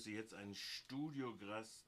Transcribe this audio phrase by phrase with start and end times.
[0.00, 1.84] begrüße jetzt einen Studiogast,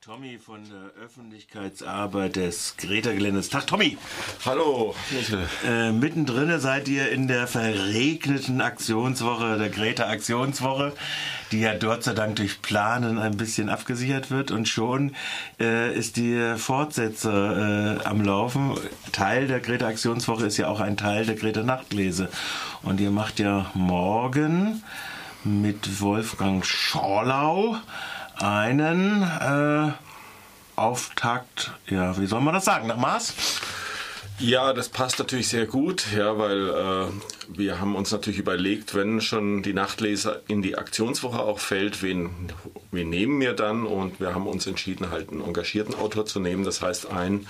[0.00, 3.50] Tommy von der Öffentlichkeitsarbeit des Greta-Geländes.
[3.50, 3.98] Tag, Tommy!
[4.44, 4.94] Hallo!
[5.66, 10.94] Äh, mittendrin seid ihr in der verregneten Aktionswoche, der Greta-Aktionswoche,
[11.52, 14.50] die ja Gott sei Dank durch Planen ein bisschen abgesichert wird.
[14.50, 15.14] Und schon
[15.60, 18.78] äh, ist die Fortsetzer äh, am Laufen.
[19.12, 22.30] Teil der Greta-Aktionswoche ist ja auch ein Teil der Greta-Nachtlese.
[22.82, 24.82] Und ihr macht ja morgen
[25.44, 27.76] mit Wolfgang Schorlau
[28.36, 29.92] einen äh,
[30.76, 33.34] Auftakt, ja, wie soll man das sagen, nach Maß?
[34.38, 39.20] Ja, das passt natürlich sehr gut, ja, weil äh, wir haben uns natürlich überlegt, wenn
[39.20, 42.30] schon die Nachtleser in die Aktionswoche auch fällt, wen,
[42.90, 43.86] wen nehmen wir dann?
[43.86, 46.64] Und wir haben uns entschieden, halt einen engagierten Autor zu nehmen.
[46.64, 47.46] Das heißt, einen,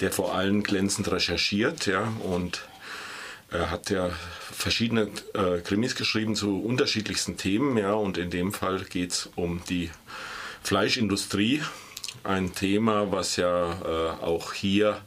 [0.00, 2.62] der vor allem glänzend recherchiert, ja, und
[3.50, 4.10] er hat ja
[4.52, 9.62] verschiedene äh, Krimis geschrieben zu unterschiedlichsten Themen, ja, und in dem Fall geht es um
[9.68, 9.90] die
[10.62, 11.62] Fleischindustrie.
[12.24, 15.00] Ein Thema, was ja äh, auch hier,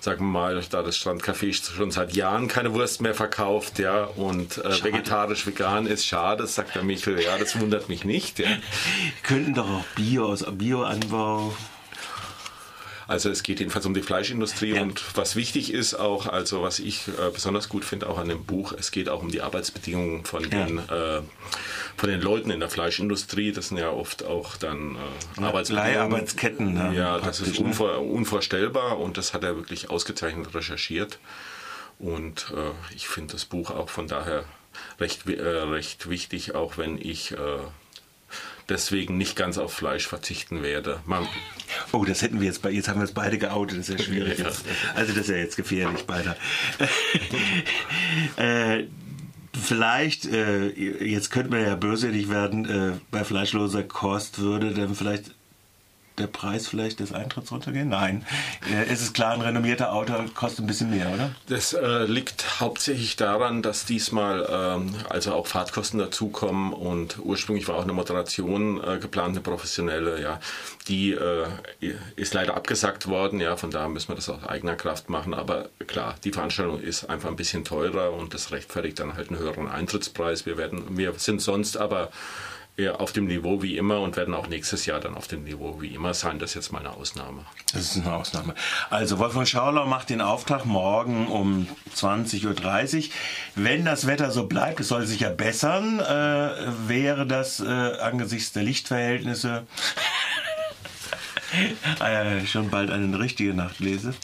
[0.00, 4.58] sagen wir mal, da das Strandcafé schon seit Jahren keine Wurst mehr verkauft, ja, und
[4.58, 8.40] äh, vegetarisch vegan ist, schade, sagt der Michel, ja, das wundert mich nicht.
[8.40, 8.48] Ja.
[9.22, 11.54] Könnten doch auch Bio aus Bioanbau
[13.08, 14.82] also es geht jedenfalls um die Fleischindustrie ja.
[14.82, 18.44] und was wichtig ist auch, also was ich äh, besonders gut finde auch an dem
[18.44, 20.64] Buch, es geht auch um die Arbeitsbedingungen von ja.
[20.64, 21.22] den äh,
[21.96, 23.52] von den Leuten in der Fleischindustrie.
[23.52, 25.96] Das sind ja oft auch dann äh, Arbeitsbedingungen.
[25.96, 26.74] Arbeitsketten.
[26.74, 26.94] Ne?
[26.94, 27.66] Ja, das ist ne?
[27.66, 31.18] unvor, unvorstellbar und das hat er wirklich ausgezeichnet recherchiert.
[31.98, 34.44] Und äh, ich finde das Buch auch von daher
[35.00, 37.36] recht, äh, recht wichtig, auch wenn ich äh,
[38.68, 41.00] deswegen nicht ganz auf Fleisch verzichten werde.
[41.06, 41.26] Man
[41.92, 44.04] oh, das hätten wir jetzt bei, jetzt haben wir es beide geoutet, das ist ja
[44.04, 44.38] schwierig.
[44.38, 44.46] Ja.
[44.94, 46.36] Also das ist ja jetzt gefährlich, beide.
[48.36, 48.84] äh,
[49.60, 55.32] vielleicht, äh, jetzt könnte man ja böswillig werden, äh, bei fleischloser Kost würde dann vielleicht
[56.18, 57.88] der Preis vielleicht des Eintritts runtergehen?
[57.88, 58.26] Nein.
[58.72, 61.30] Äh, ist es klar, ein renommierter Auto kostet ein bisschen mehr, oder?
[61.48, 67.76] Das äh, liegt hauptsächlich daran, dass diesmal ähm, also auch Fahrtkosten dazukommen und ursprünglich war
[67.76, 70.40] auch eine Moderation äh, geplant, eine professionelle, ja.
[70.88, 71.46] Die äh,
[72.14, 75.34] ist leider abgesagt worden, ja, von daher müssen wir das aus eigener Kraft machen.
[75.34, 79.38] Aber klar, die Veranstaltung ist einfach ein bisschen teurer und das rechtfertigt dann halt einen
[79.38, 80.46] höheren Eintrittspreis.
[80.46, 82.10] Wir werden, wir sind sonst aber
[82.98, 85.94] auf dem Niveau wie immer und werden auch nächstes Jahr dann auf dem Niveau wie
[85.94, 86.38] immer sein.
[86.38, 87.46] Das ist jetzt mal eine Ausnahme.
[87.72, 88.54] Das ist eine Ausnahme.
[88.90, 93.04] Also Wolfgang Schaulau macht den Auftrag morgen um 20.30 Uhr.
[93.54, 98.52] Wenn das Wetter so bleibt, es soll sich ja bessern, äh, wäre das äh, angesichts
[98.52, 99.66] der Lichtverhältnisse
[102.00, 104.14] äh, schon bald eine richtige Nachtlese.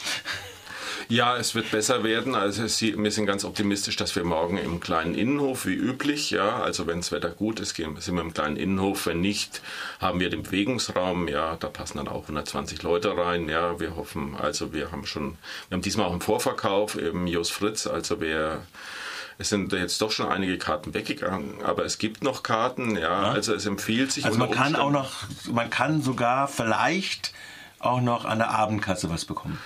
[1.13, 2.33] Ja, es wird besser werden.
[2.33, 6.87] Also wir sind ganz optimistisch, dass wir morgen im kleinen Innenhof, wie üblich, ja, also
[6.87, 9.05] wenn das Wetter gut ist, sind wir im kleinen Innenhof.
[9.05, 9.61] Wenn nicht,
[10.01, 13.47] haben wir den Bewegungsraum, ja, da passen dann auch 120 Leute rein.
[13.47, 15.37] Ja, wir hoffen, also wir haben schon,
[15.69, 18.63] wir haben diesmal auch einen Vorverkauf im Jos Fritz, also wer
[19.37, 23.31] es sind jetzt doch schon einige Karten weggegangen, aber es gibt noch Karten, ja, ja.
[23.31, 24.25] also es empfiehlt sich.
[24.25, 25.11] Also man kann auch noch,
[25.51, 27.33] man kann sogar vielleicht
[27.77, 29.59] auch noch an der Abendkasse was bekommen.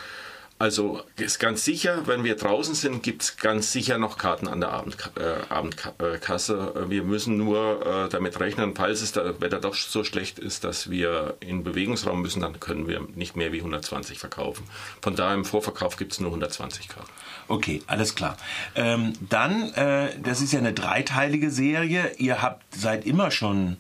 [0.59, 4.59] Also ist ganz sicher, wenn wir draußen sind, gibt es ganz sicher noch Karten an
[4.59, 6.85] der Abend, äh, Abendkasse.
[6.90, 10.90] Wir müssen nur äh, damit rechnen, falls es das Wetter doch so schlecht ist, dass
[10.90, 14.66] wir in Bewegungsraum müssen, dann können wir nicht mehr wie 120 verkaufen.
[15.01, 17.09] Von daher im Vorverkauf gibt es nur 120 Karten.
[17.47, 18.35] Okay, alles klar.
[18.74, 22.13] Ähm, dann, äh, das ist ja eine dreiteilige Serie.
[22.18, 23.78] Ihr habt seid immer schon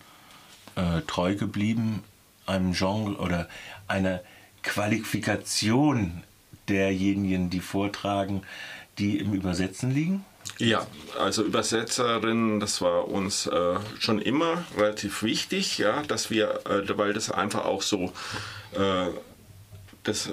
[0.75, 2.03] äh, treu geblieben
[2.45, 3.47] einem Genre oder
[3.87, 4.21] einer
[4.63, 6.23] Qualifikation
[6.69, 8.43] derjenigen, die vortragen,
[8.97, 10.25] die im Übersetzen liegen?
[10.59, 10.87] Ja,
[11.19, 17.13] also Übersetzerin, das war uns äh, schon immer relativ wichtig, ja, dass wir, äh, weil
[17.13, 18.11] das einfach auch so
[18.73, 19.07] äh,
[20.03, 20.29] das,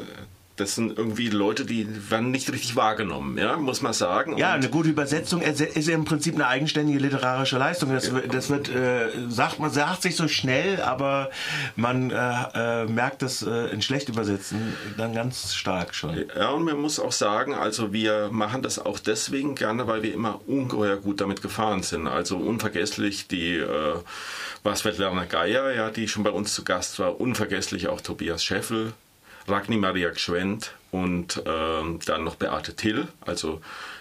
[0.56, 4.38] das sind irgendwie Leute, die werden nicht richtig wahrgenommen, ja, muss man sagen.
[4.38, 7.92] Ja, eine gute Übersetzung ist im Prinzip eine eigenständige literarische Leistung.
[7.92, 11.30] Das, das wird, äh, sagt man sagt sich so schnell, aber
[11.74, 12.14] man äh,
[12.54, 16.24] äh, merkt das äh, in schlecht übersetzen dann ganz stark schon.
[16.36, 20.14] Ja, und man muss auch sagen, also wir machen das auch deswegen gerne, weil wir
[20.14, 22.06] immer ungeheuer gut damit gefahren sind.
[22.06, 23.94] Also unvergesslich die äh,
[24.62, 28.94] was Svetlana Geier, ja, die schon bei uns zu Gast war, unvergesslich auch Tobias Scheffel,
[29.46, 33.08] Ragni Maria Gschwend und ähm, dann noch Beate Till.
[33.20, 33.60] Also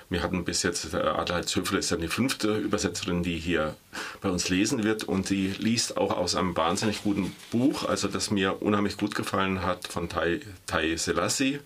[0.10, 3.76] wir hatten bis jetzt, äh, Adelheid Zöfel ist dann die fünfte Übersetzerin, die hier
[4.22, 8.30] bei uns lesen wird und sie liest auch aus einem wahnsinnig guten Buch, also das
[8.30, 11.60] mir unheimlich gut gefallen hat, von Tai, Tai Selassie.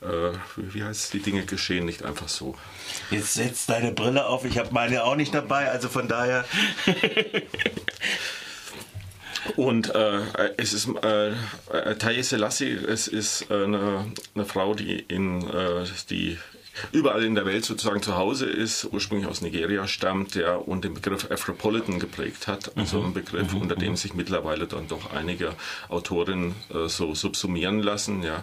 [0.00, 2.54] Äh, wie heißt es, die Dinge geschehen nicht einfach so.
[3.10, 6.44] Jetzt setzt deine Brille auf, ich habe meine auch nicht dabei, also von daher.
[9.56, 10.20] Und äh,
[10.56, 11.32] es ist äh,
[11.98, 16.38] Taye Selassie, es ist äh, eine, eine Frau, die in äh, die
[16.92, 20.94] überall in der Welt sozusagen zu Hause ist, ursprünglich aus Nigeria stammt, der und den
[20.94, 23.06] Begriff Afropolitan geprägt hat, also mhm.
[23.06, 23.62] ein Begriff, mhm.
[23.62, 23.96] unter dem mhm.
[23.96, 25.54] sich mittlerweile dann doch einige
[25.88, 28.42] Autorinnen äh, so subsumieren lassen, ja.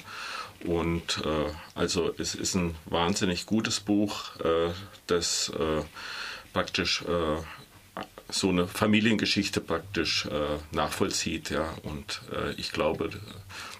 [0.63, 4.71] Und äh, also es ist ein wahnsinnig gutes Buch, äh,
[5.07, 5.81] das äh,
[6.53, 7.41] praktisch äh,
[8.31, 11.73] so eine Familiengeschichte praktisch äh, nachvollzieht, ja.
[11.83, 12.21] Und
[12.57, 13.09] ich glaube,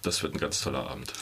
[0.02, 1.14] das wird ein ganz toller Abend.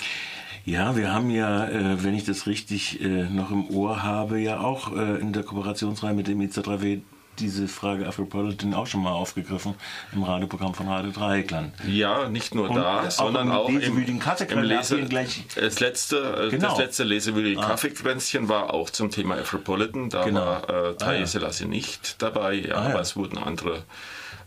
[0.65, 4.59] Ja, wir haben ja, äh, wenn ich das richtig äh, noch im Ohr habe, ja
[4.59, 7.01] auch äh, in der Kooperationsreihe mit dem IZ3W
[7.39, 9.75] diese Frage Afropolitan auch schon mal aufgegriffen
[10.13, 11.73] im Radioprogramm von Radio Dreieckland.
[11.87, 15.07] Ja, nicht nur Und da, sondern auch, im, im Lese,
[15.55, 16.69] das letzte, äh, genau.
[16.69, 17.67] das letzte lesewürdige ah.
[17.67, 20.09] Kaffeekränzchen war auch zum Thema Afropolitan.
[20.09, 20.41] Da genau.
[20.41, 21.65] war äh, Thais ah, ja.
[21.67, 22.89] Nicht dabei, ja, ah, ja.
[22.91, 23.83] aber es wurden andere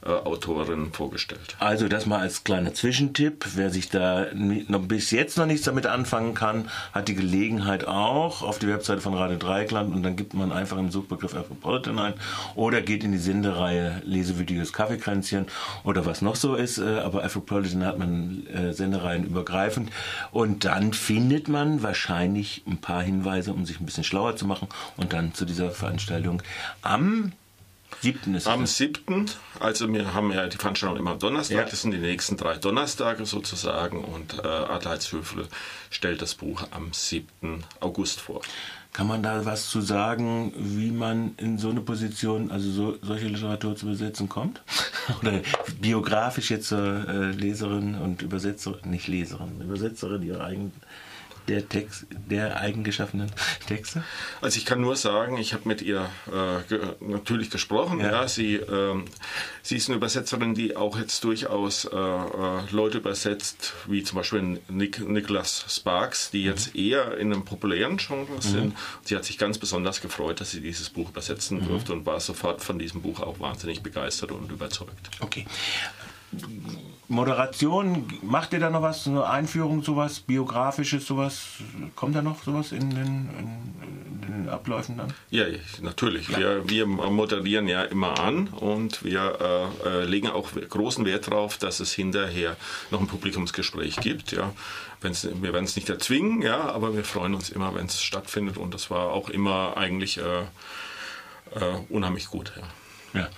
[0.04, 1.56] äh, Autorinnen vorgestellt.
[1.60, 3.46] Also das mal als kleiner Zwischentipp.
[3.54, 8.42] Wer sich da noch bis jetzt noch nichts damit anfangen kann, hat die Gelegenheit auch
[8.42, 12.14] auf die Webseite von Radio Dreieckland und dann gibt man einfach im Suchbegriff Afropolitan ein
[12.56, 15.46] oder geht in die Sendereihe Lesevideos Kaffeekränzchen
[15.84, 16.78] oder was noch so ist.
[16.78, 19.90] Äh, aber Afropolitan hat man äh, Sendereien übergreifend
[20.32, 24.66] und dann findet man wahrscheinlich ein paar Hinweise, um sich ein bisschen schlauer zu machen
[24.96, 26.42] und dann zu dieser Veranstaltung
[26.82, 27.32] am
[28.02, 28.34] 7.
[28.34, 29.26] ist Am 7.
[29.60, 31.56] Also wir haben ja die Veranstaltung immer am Donnerstag.
[31.56, 31.64] Ja.
[31.64, 34.02] Das sind die nächsten drei Donnerstage sozusagen.
[34.02, 35.46] Und äh, Adelheidshöfel
[35.88, 37.62] stellt das Buch am 7.
[37.78, 38.40] August vor.
[38.92, 43.28] Kann man da was zu sagen, wie man in so eine Position, also so, solche
[43.28, 44.62] Literatur zu übersetzen kommt?
[45.20, 45.40] Oder
[45.80, 50.72] biografisch jetzt zur äh, Leserin und Übersetzerin, nicht Leserin, Übersetzerin ihrer eigenen
[51.48, 53.30] der, Text, der eigengeschaffenen
[53.66, 54.04] Texte?
[54.40, 58.00] Also ich kann nur sagen, ich habe mit ihr äh, ge natürlich gesprochen.
[58.00, 58.10] Ja.
[58.10, 59.04] ja sie, ähm,
[59.62, 64.60] sie ist eine Übersetzerin, die auch jetzt durchaus äh, äh Leute übersetzt, wie zum Beispiel
[64.68, 66.80] Nick, Nicholas Sparks, die jetzt mhm.
[66.80, 68.40] eher in einem populären Genre mhm.
[68.40, 68.76] sind.
[69.04, 71.68] Sie hat sich ganz besonders gefreut, dass sie dieses Buch übersetzen mhm.
[71.68, 75.10] durfte und war sofort von diesem Buch auch wahnsinnig begeistert und überzeugt.
[75.20, 75.46] Okay.
[77.12, 81.42] Moderation, macht ihr da noch was, eine Einführung, sowas, biografisches, sowas?
[81.94, 85.12] Kommt da noch sowas in den, in, in den Abläufen dann?
[85.30, 85.44] Ja,
[85.82, 86.28] natürlich.
[86.28, 86.38] Ja.
[86.38, 91.58] Wir, wir moderieren ja immer an und wir äh, äh, legen auch großen Wert darauf,
[91.58, 92.56] dass es hinterher
[92.90, 94.32] noch ein Publikumsgespräch gibt.
[94.32, 94.52] Ja.
[95.02, 98.56] Wenn's, wir werden es nicht erzwingen, ja, aber wir freuen uns immer, wenn es stattfindet
[98.56, 100.22] und das war auch immer eigentlich äh,
[101.54, 102.52] äh unheimlich gut.
[103.12, 103.20] Ja.
[103.20, 103.28] ja.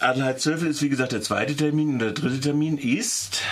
[0.00, 3.42] Adelheid Zöffel ist wie gesagt der zweite Termin und der dritte Termin ist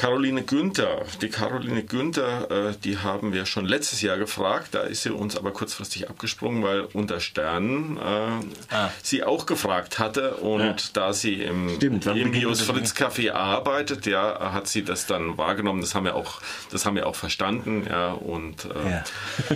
[0.00, 1.04] Caroline Günther.
[1.20, 4.68] Die Caroline Günther, äh, die haben wir schon letztes Jahr gefragt.
[4.72, 8.90] Da ist sie uns aber kurzfristig abgesprungen, weil unter Sternen äh, ah.
[9.02, 10.36] sie auch gefragt hatte.
[10.36, 10.74] Und ja.
[10.94, 15.82] da sie im, Stimmt, im Bios Fritz Café arbeitet, ja, hat sie das dann wahrgenommen.
[15.82, 17.86] Das haben wir auch, das haben wir auch verstanden.
[17.86, 19.04] Ja, und, äh, ja.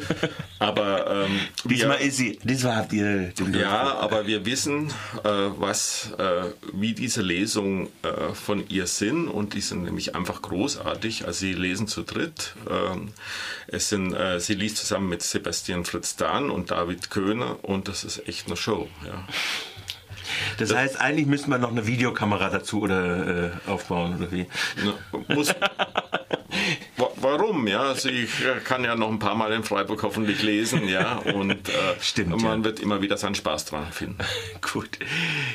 [0.58, 4.88] aber ähm, diesmal wir, ist sie, diesmal habt ihr den Ja, aber wir wissen,
[5.22, 7.88] äh, was, äh, wie diese Lesungen
[8.34, 9.28] von ihr sind.
[9.28, 11.26] Und die sind nämlich einfach einfach großartig.
[11.26, 12.54] Also sie lesen zu dritt.
[12.68, 13.12] Ähm,
[13.66, 18.04] es sind, äh, sie liest zusammen mit Sebastian Fritz Dahn und David Köhner und das
[18.04, 18.88] ist echt eine Show.
[19.04, 19.26] Ja.
[20.58, 24.46] Das, das heißt, eigentlich müsste man noch eine Videokamera dazu oder äh, aufbauen oder wie?
[24.82, 24.94] Na,
[25.34, 25.54] muss,
[27.64, 27.68] warum?
[27.68, 28.30] Ja, also ich
[28.64, 32.60] kann ja noch ein paar Mal in Freiburg hoffentlich lesen, ja, und äh, Stimmt, man
[32.60, 32.64] ja.
[32.64, 34.18] wird immer wieder seinen Spaß dran finden.
[34.72, 34.98] Gut,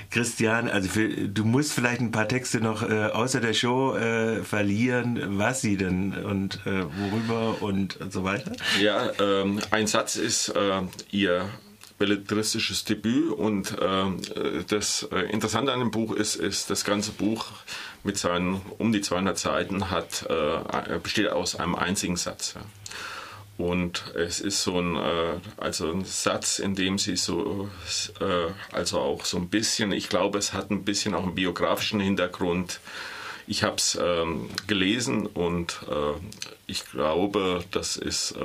[0.09, 4.43] Christian, also für, du musst vielleicht ein paar Texte noch äh, außer der Show äh,
[4.43, 8.51] verlieren, was sie denn und äh, worüber und, und, so weiter.
[8.79, 11.49] Ja, ähm, ein Satz ist äh, ihr
[11.99, 17.45] belletristisches Debüt und äh, das äh, Interessante an dem Buch ist, ist, das ganze Buch
[18.03, 22.55] mit seinen um die 200 Seiten hat, äh, besteht aus einem einzigen Satz.
[22.55, 22.61] Ja.
[23.59, 27.69] Und es ist so ein, äh, also ein Satz, in dem sie so,
[28.21, 31.99] äh, also auch so ein bisschen, ich glaube, es hat ein bisschen auch einen biografischen
[31.99, 32.79] Hintergrund.
[33.47, 36.17] Ich habe es ähm, gelesen und äh,
[36.67, 38.35] ich glaube, das ist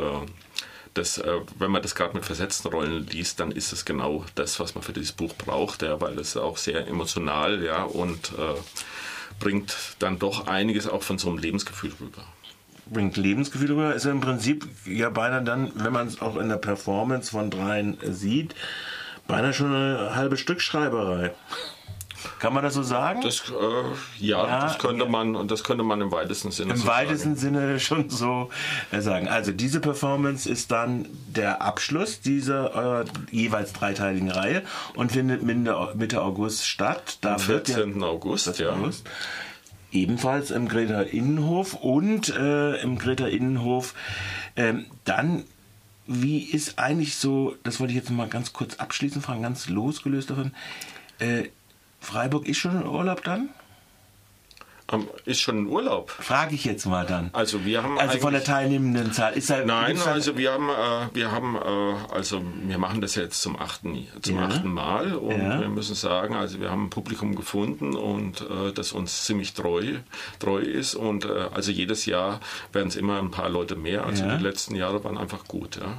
[0.95, 4.61] das, äh, wenn man das gerade mit versetzten Rollen liest, dann ist es genau das,
[4.61, 8.61] was man für dieses Buch braucht, ja, weil es auch sehr emotional ja, und äh,
[9.41, 12.23] bringt dann doch einiges auch von so einem Lebensgefühl rüber.
[12.87, 16.57] Bringt Lebensgefühl rüber, ist im Prinzip ja beinahe dann, wenn man es auch in der
[16.57, 18.55] Performance von dreien sieht,
[19.27, 21.35] beinahe schon eine halbe Stückschreiberei.
[22.45, 23.23] Kann man das so sagen?
[23.23, 26.87] Das, äh, ja, Ja, das könnte man, das könnte man im weitesten Sinne Im so
[26.87, 27.55] weitesten sagen.
[27.55, 28.51] Sinne schon so
[28.93, 29.29] äh, sagen.
[29.29, 34.63] Also diese Performance ist dann der Abschluss dieser äh, jeweils dreiteiligen Reihe
[34.95, 37.17] und findet Mitte, August statt.
[37.23, 38.03] Da Am wird ja- 14.
[38.03, 38.73] August, ja.
[38.75, 39.09] August.
[39.91, 43.95] Ebenfalls im Greta Innenhof und äh, im Greta Innenhof
[44.57, 45.45] ähm, dann,
[46.07, 50.29] wie ist eigentlich so, das wollte ich jetzt mal ganz kurz abschließend fragen, ganz losgelöst
[50.29, 50.53] davon,
[51.21, 51.45] äh,
[52.05, 53.49] Freiburg ist schon in Urlaub dann?
[54.93, 56.11] Ähm, Ist schon ein Urlaub.
[56.11, 57.31] Frage ich jetzt mal dann.
[57.33, 59.33] Also wir haben Also von der teilnehmenden Zahl.
[59.33, 63.41] Ist da, Nein, also wir haben, äh, wir haben, äh, also wir machen das jetzt
[63.41, 64.45] zum achten, zum Ja.
[64.45, 65.59] achten Mal und Ja.
[65.61, 69.95] wir müssen sagen, also wir haben ein Publikum gefunden und äh, das uns ziemlich treu,
[70.39, 72.41] treu ist und äh, also jedes Jahr
[72.75, 74.05] werden es immer ein paar Leute mehr.
[74.05, 74.37] Also Ja.
[74.37, 75.77] die letzten Jahre waren einfach gut.
[75.77, 75.95] Ja.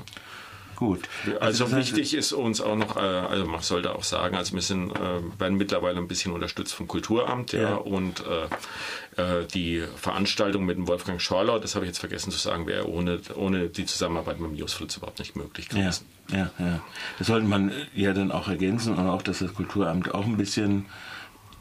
[0.75, 1.01] Gut.
[1.39, 4.61] Also, heißt, wichtig ist uns auch noch, äh, also man sollte auch sagen, also wir
[4.61, 7.75] sind, äh, werden mittlerweile ein bisschen unterstützt vom Kulturamt ja, Ja.
[7.75, 8.23] und
[9.17, 12.67] äh, äh, die Veranstaltung mit dem Wolfgang Schorlau, das habe ich jetzt vergessen zu sagen,
[12.67, 16.05] wäre ohne, ohne die Zusammenarbeit mit dem Jos Fritz überhaupt nicht möglich Ja, gewesen.
[16.31, 16.81] ja, ja.
[17.17, 20.85] Das sollte man ja dann auch ergänzen und auch, dass das Kulturamt auch ein bisschen.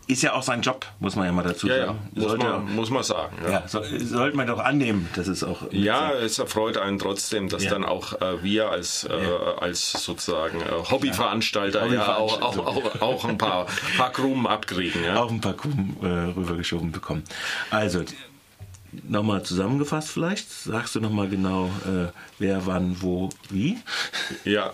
[0.06, 1.98] Ist ja auch sein Job, muss man ja mal dazu Ja, ja, sagen.
[2.12, 3.36] muss, Sollte man, muss man sagen.
[3.44, 3.50] Ja.
[3.50, 5.62] ja, so, sollte man doch annehmen, dass es auch.
[5.70, 7.70] Ja, es erfreut einen trotzdem, dass Ja.
[7.70, 9.12] dann auch äh, wir als, äh,
[9.60, 15.02] als sozusagen äh, Hobbyveranstalter ja, auch, auch, auch, auch ein paar, paar Krumen abkriegen.
[15.04, 15.22] Ja.
[15.22, 16.06] Auf ein paar Kuchen äh,
[16.38, 17.24] rübergeschoben bekommen.
[17.70, 18.04] Also,
[19.08, 20.50] nochmal zusammengefasst vielleicht.
[20.50, 22.08] Sagst du nochmal genau, äh,
[22.38, 23.78] wer, wann, wo, wie?
[24.44, 24.72] Ja,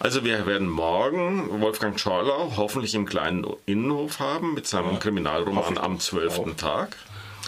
[0.00, 5.98] also wir werden morgen Wolfgang Schorlau hoffentlich im kleinen Innenhof haben mit seinem Kriminalroman am
[6.00, 6.56] 12.
[6.56, 6.96] Tag.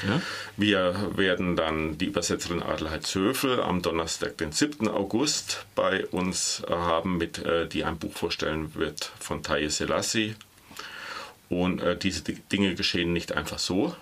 [0.06, 0.20] Ja?
[0.58, 4.88] Wir werden dann die Übersetzerin Adelheid Zöfel am Donnerstag, den 7.
[4.88, 10.34] August, bei uns haben, mit, äh, die ein Buch vorstellen wird von Taye Selassie.
[11.48, 13.94] Und äh, diese Di- Dinge geschehen nicht einfach so.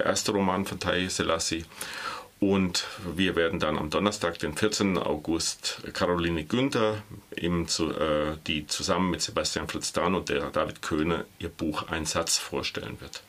[0.00, 1.66] Der erste Roman von Taye Selassie.
[2.38, 4.96] Und wir werden dann am Donnerstag, den 14.
[4.96, 7.02] August, Caroline Günther,
[7.36, 11.88] eben zu, äh, die zusammen mit Sebastian Fritz Dahn und der David Köhne ihr Buch
[11.88, 13.22] Ein Satz vorstellen wird.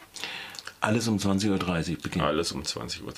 [0.81, 2.25] Alles um 20.30 Uhr beginnt.
[2.25, 3.13] Alles um 20.30 Uhr.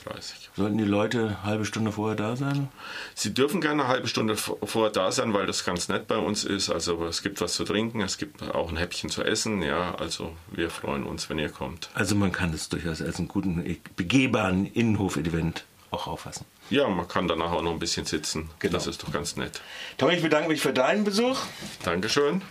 [0.55, 2.67] Sollten die Leute eine halbe Stunde vorher da sein?
[3.15, 6.17] Sie dürfen gerne eine halbe Stunde vor- vorher da sein, weil das ganz nett bei
[6.17, 6.70] uns ist.
[6.70, 9.62] Also es gibt was zu trinken, es gibt auch ein Häppchen zu essen.
[9.62, 11.89] Ja, also wir freuen uns, wenn ihr kommt.
[11.93, 13.63] Also man kann das durchaus als einen guten,
[13.96, 16.46] begehbaren Innenhof-Event auch auffassen.
[16.70, 18.50] Ja, man kann danach auch noch ein bisschen sitzen.
[18.60, 18.74] Genau.
[18.74, 19.62] Das ist doch ganz nett.
[19.98, 21.38] Tom, ich bedanke mich für deinen Besuch.
[21.84, 22.41] Dankeschön.